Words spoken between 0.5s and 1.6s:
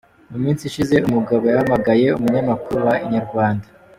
ishize uyu mugabo